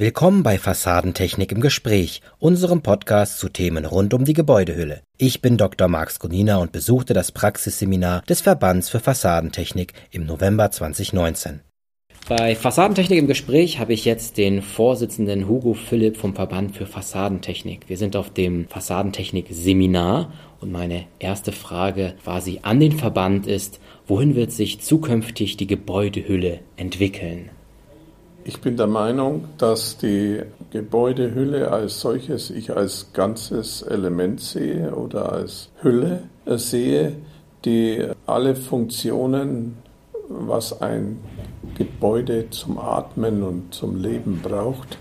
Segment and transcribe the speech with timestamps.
[0.00, 5.02] Willkommen bei Fassadentechnik im Gespräch, unserem Podcast zu Themen rund um die Gebäudehülle.
[5.16, 5.88] Ich bin Dr.
[5.88, 11.62] Marx Gonina und besuchte das Praxisseminar des Verbands für Fassadentechnik im November 2019.
[12.28, 17.88] Bei Fassadentechnik im Gespräch habe ich jetzt den Vorsitzenden Hugo Philipp vom Verband für Fassadentechnik.
[17.88, 24.36] Wir sind auf dem Fassadentechnik-Seminar und meine erste Frage quasi an den Verband ist, wohin
[24.36, 27.50] wird sich zukünftig die Gebäudehülle entwickeln?
[28.48, 30.40] Ich bin der Meinung, dass die
[30.70, 37.12] Gebäudehülle als solches ich als ganzes Element sehe oder als Hülle sehe,
[37.66, 39.76] die alle Funktionen,
[40.30, 41.18] was ein
[41.76, 44.96] Gebäude zum Atmen und zum Leben braucht,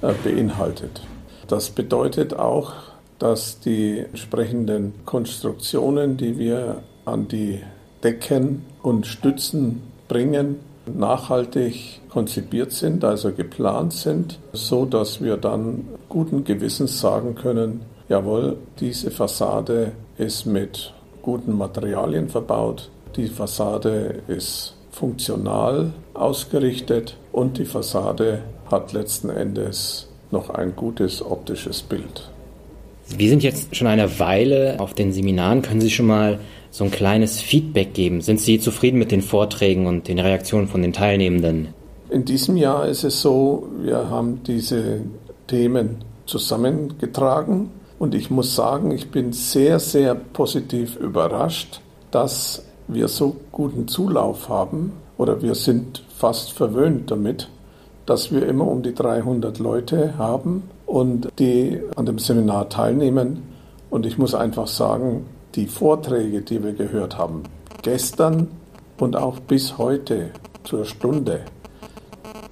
[0.00, 1.02] äh, beinhaltet.
[1.48, 2.72] Das bedeutet auch,
[3.18, 7.60] dass die entsprechenden Konstruktionen, die wir an die
[8.02, 10.60] Decken und Stützen bringen,
[10.94, 18.56] nachhaltig konzipiert sind, also geplant sind, so dass wir dann guten Gewissens sagen können, jawohl,
[18.80, 28.42] diese Fassade ist mit guten Materialien verbaut, die Fassade ist funktional ausgerichtet und die Fassade
[28.70, 32.30] hat letzten Endes noch ein gutes optisches Bild.
[33.08, 35.62] Wir sind jetzt schon eine Weile auf den Seminaren.
[35.62, 36.40] Können Sie schon mal
[36.70, 38.20] so ein kleines Feedback geben?
[38.20, 41.68] Sind Sie zufrieden mit den Vorträgen und den Reaktionen von den Teilnehmenden?
[42.10, 45.00] In diesem Jahr ist es so, wir haben diese
[45.46, 53.36] Themen zusammengetragen und ich muss sagen, ich bin sehr, sehr positiv überrascht, dass wir so
[53.52, 57.48] guten Zulauf haben oder wir sind fast verwöhnt damit,
[58.04, 63.42] dass wir immer um die 300 Leute haben und die an dem Seminar teilnehmen.
[63.90, 67.42] Und ich muss einfach sagen, die Vorträge, die wir gehört haben,
[67.82, 68.48] gestern
[68.98, 70.30] und auch bis heute
[70.64, 71.40] zur Stunde,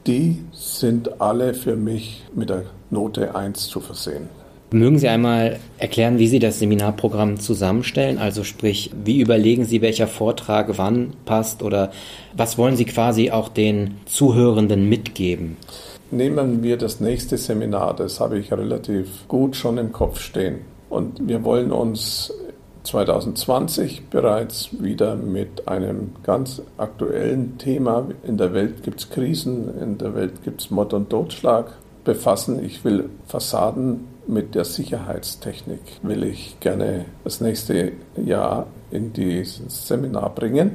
[0.07, 4.29] die sind alle für mich mit der Note 1 zu versehen.
[4.71, 8.19] Mögen Sie einmal erklären, wie Sie das Seminarprogramm zusammenstellen?
[8.19, 11.93] Also sprich, wie überlegen Sie, welcher Vortrag wann passt oder
[12.37, 15.57] was wollen Sie quasi auch den Zuhörenden mitgeben?
[16.11, 20.61] Nehmen wir das nächste Seminar, das habe ich relativ gut schon im Kopf stehen.
[20.91, 22.33] Und wir wollen uns
[22.85, 28.07] 2020 bereits wieder mit einem ganz aktuellen Thema.
[28.23, 31.73] In der Welt gibt es Krisen, in der Welt gibt es Mord und Totschlag
[32.05, 32.63] befassen.
[32.63, 37.93] Ich will Fassaden mit der Sicherheitstechnik, will ich gerne das nächste
[38.23, 40.73] Jahr in dieses Seminar bringen.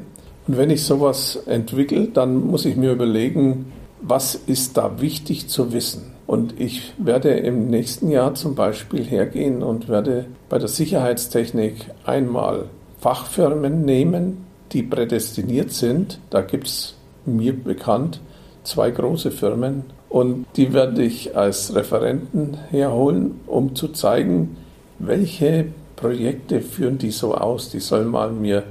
[0.47, 5.73] Und wenn ich sowas entwickle, dann muss ich mir überlegen, was ist da wichtig zu
[5.73, 6.13] wissen.
[6.27, 12.65] Und ich werde im nächsten Jahr zum Beispiel hergehen und werde bei der Sicherheitstechnik einmal
[12.99, 16.19] Fachfirmen nehmen, die prädestiniert sind.
[16.29, 16.95] Da gibt es
[17.25, 18.21] mir bekannt
[18.63, 24.57] zwei große Firmen und die werde ich als Referenten herholen, um zu zeigen,
[24.99, 27.69] welche Projekte führen die so aus.
[27.69, 28.63] Die sollen mal mir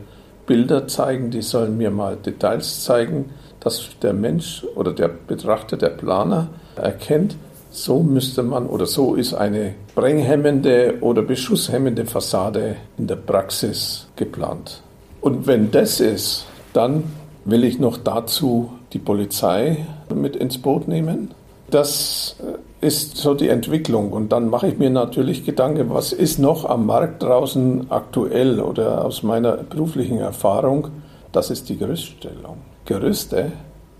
[0.47, 3.27] Bilder zeigen, die sollen mir mal Details zeigen,
[3.61, 7.37] dass der Mensch oder der Betrachter, der Planer erkennt,
[7.71, 14.83] so müsste man oder so ist eine brenghemmende oder beschusshemmende Fassade in der Praxis geplant.
[15.21, 17.05] Und wenn das ist, dann
[17.45, 21.33] will ich noch dazu die Polizei mit ins Boot nehmen.
[21.71, 24.13] Das äh, ist so die Entwicklung.
[24.13, 29.05] Und dann mache ich mir natürlich Gedanken, was ist noch am Markt draußen aktuell oder
[29.05, 30.89] aus meiner beruflichen Erfahrung.
[31.33, 32.59] Das ist die Gerüststellung.
[32.88, 33.53] Gerüste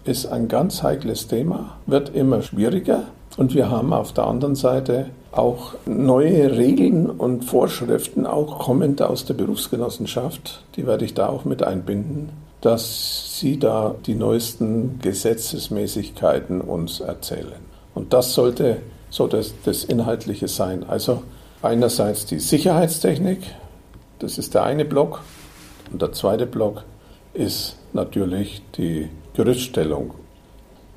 [0.04, 3.03] ist ein ganz heikles Thema, wird immer schwieriger.
[3.37, 9.27] Und wir haben auf der anderen Seite auch neue Regeln und Vorschriften, auch kommend aus
[9.27, 12.31] der Berufsgenossenschaft, die werde ich da auch mit einbinden,
[12.62, 17.60] dass sie da die neuesten Gesetzesmäßigkeiten uns erzählen.
[17.94, 18.78] Und das sollte
[19.10, 20.87] so das, das Inhaltliche sein.
[20.88, 21.25] Also
[21.60, 23.41] einerseits die Sicherheitstechnik,
[24.19, 25.21] das ist der eine Block,
[25.93, 26.84] und der zweite Block
[27.34, 30.15] ist natürlich die Gerüststellung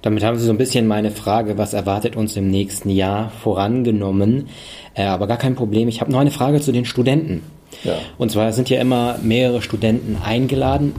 [0.01, 4.47] damit haben Sie so ein bisschen meine Frage, was erwartet uns im nächsten Jahr, vorangenommen.
[4.95, 5.87] Äh, aber gar kein Problem.
[5.87, 7.43] Ich habe noch eine Frage zu den Studenten.
[7.83, 7.93] Ja.
[8.17, 10.93] Und zwar sind ja immer mehrere Studenten eingeladen.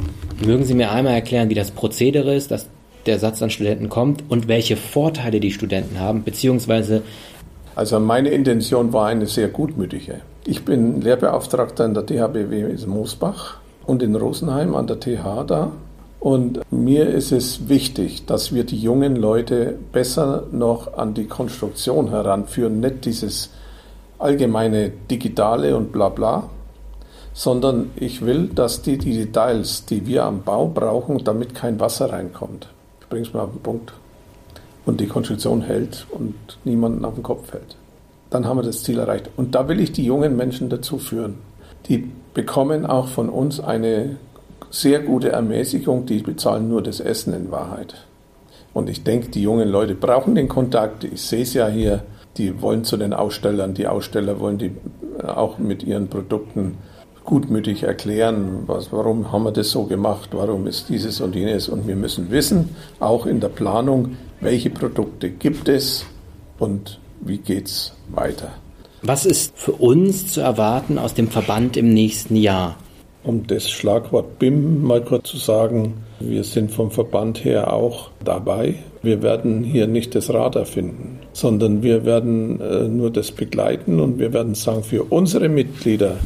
[0.45, 2.69] Mögen Sie mir einmal erklären, wie das Prozedere ist, dass
[3.07, 7.03] der Satz an Studenten kommt und welche Vorteile die Studenten haben, beziehungsweise.
[7.75, 10.21] Also meine Intention war eine sehr gutmütige.
[10.47, 15.73] Ich bin Lehrbeauftragter in der THBW in Moosbach und in Rosenheim an der TH da
[16.23, 22.11] und mir ist es wichtig, dass wir die jungen Leute besser noch an die Konstruktion
[22.11, 23.51] heranführen, nicht dieses
[24.21, 26.49] allgemeine Digitale und bla bla,
[27.33, 32.13] sondern ich will, dass die, die Details, die wir am Bau brauchen, damit kein Wasser
[32.13, 32.69] reinkommt.
[33.01, 33.93] Ich bringe es mal auf den Punkt.
[34.85, 36.35] und die Konstruktion hält und
[36.65, 37.77] niemanden auf den Kopf fällt.
[38.31, 39.29] Dann haben wir das Ziel erreicht.
[39.37, 41.39] Und da will ich die jungen Menschen dazu führen.
[41.89, 44.17] Die bekommen auch von uns eine
[44.71, 48.07] sehr gute Ermäßigung, die bezahlen nur das Essen in Wahrheit.
[48.73, 51.05] Und ich denke, die jungen Leute brauchen den Kontakt.
[51.05, 52.05] Ich sehe es ja hier,
[52.39, 54.73] die wollen zu den Ausstellern, die Aussteller wollen die
[55.27, 56.79] auch mit ihren Produkten
[57.25, 61.69] gutmütig erklären, was, warum haben wir das so gemacht, warum ist dieses und jenes.
[61.69, 66.05] Und wir müssen wissen, auch in der Planung, welche Produkte gibt es
[66.59, 68.51] und wie geht es weiter.
[69.05, 72.77] Was ist für uns zu erwarten aus dem Verband im nächsten Jahr?
[73.25, 78.77] Um das Schlagwort BIM mal kurz zu sagen, wir sind vom Verband her auch dabei.
[79.03, 84.21] Wir werden hier nicht das Rad erfinden, sondern wir werden äh, nur das begleiten und
[84.21, 86.19] wir werden sagen, für unsere Mitglieder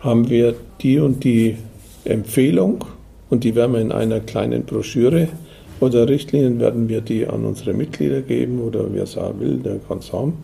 [0.00, 1.58] haben wir die und die
[2.06, 2.86] Empfehlung
[3.28, 5.28] und die werden wir in einer kleinen Broschüre
[5.80, 9.98] oder Richtlinien werden wir die an unsere Mitglieder geben oder wer es will, der kann
[9.98, 10.42] es haben.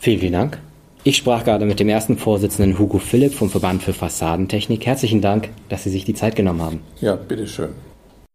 [0.00, 0.58] Vielen, vielen Dank.
[1.04, 4.86] Ich sprach gerade mit dem ersten Vorsitzenden Hugo Philipp vom Verband für Fassadentechnik.
[4.86, 6.80] Herzlichen Dank, dass Sie sich die Zeit genommen haben.
[7.00, 7.74] Ja, bitteschön.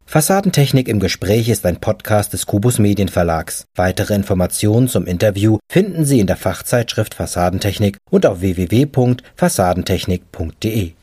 [0.05, 3.65] Fassadentechnik im Gespräch ist ein Podcast des Kubus Medienverlags.
[3.73, 10.91] Weitere Informationen zum Interview finden Sie in der Fachzeitschrift Fassadentechnik und auf www.fassadentechnik.de.